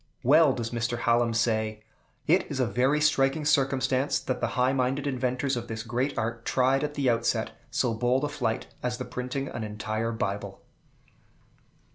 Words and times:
Well 0.23 0.53
does 0.53 0.71
Mr. 0.71 0.97
Hallam 1.01 1.31
say, 1.31 1.83
"It 2.25 2.49
is 2.49 2.59
a 2.59 2.65
very 2.65 2.99
striking 2.99 3.45
circumstance, 3.45 4.17
that 4.19 4.41
the 4.41 4.47
high 4.57 4.73
minded 4.73 5.05
inventors 5.05 5.55
of 5.55 5.67
this 5.67 5.83
great 5.83 6.17
art 6.17 6.43
tried 6.43 6.83
at 6.83 6.95
the 6.95 7.07
outset 7.07 7.51
so 7.69 7.93
bold 7.93 8.23
a 8.23 8.29
flight 8.29 8.65
as 8.81 8.97
the 8.97 9.05
printing 9.05 9.49
an 9.49 9.63
entire 9.63 10.11
Bible." 10.11 10.63